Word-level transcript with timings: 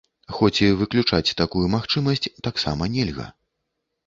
Хоць 0.35 0.63
і 0.67 0.69
выключаць 0.79 1.35
такую 1.41 1.61
магчымасць 1.75 2.27
таксама 2.49 2.83
нельга. 2.97 3.29